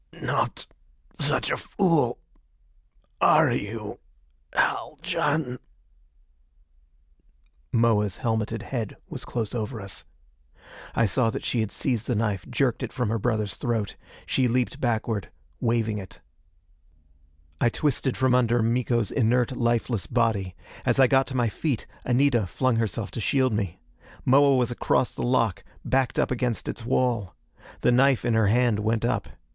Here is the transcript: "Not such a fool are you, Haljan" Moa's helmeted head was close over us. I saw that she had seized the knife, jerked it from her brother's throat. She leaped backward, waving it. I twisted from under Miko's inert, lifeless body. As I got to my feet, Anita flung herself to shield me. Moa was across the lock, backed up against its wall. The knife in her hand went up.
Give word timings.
"Not 0.19 0.65
such 1.19 1.51
a 1.51 1.57
fool 1.57 2.17
are 3.21 3.51
you, 3.53 3.99
Haljan" 4.51 5.59
Moa's 7.81 8.17
helmeted 8.17 8.63
head 8.63 8.97
was 9.09 9.25
close 9.25 9.53
over 9.53 9.79
us. 9.79 10.03
I 10.95 11.05
saw 11.05 11.29
that 11.29 11.45
she 11.45 11.59
had 11.59 11.71
seized 11.71 12.07
the 12.07 12.15
knife, 12.15 12.49
jerked 12.49 12.81
it 12.81 12.91
from 12.91 13.09
her 13.09 13.19
brother's 13.19 13.57
throat. 13.57 13.95
She 14.25 14.47
leaped 14.47 14.81
backward, 14.81 15.29
waving 15.59 15.99
it. 15.99 16.19
I 17.59 17.69
twisted 17.69 18.17
from 18.17 18.33
under 18.33 18.63
Miko's 18.63 19.11
inert, 19.11 19.55
lifeless 19.55 20.07
body. 20.07 20.55
As 20.83 20.99
I 20.99 21.05
got 21.05 21.27
to 21.27 21.35
my 21.37 21.47
feet, 21.47 21.85
Anita 22.03 22.47
flung 22.47 22.77
herself 22.77 23.11
to 23.11 23.21
shield 23.21 23.53
me. 23.53 23.79
Moa 24.25 24.55
was 24.55 24.71
across 24.71 25.13
the 25.13 25.21
lock, 25.21 25.63
backed 25.85 26.17
up 26.17 26.31
against 26.31 26.67
its 26.67 26.83
wall. 26.83 27.35
The 27.81 27.91
knife 27.91 28.25
in 28.25 28.33
her 28.33 28.47
hand 28.47 28.79
went 28.79 29.05
up. 29.05 29.29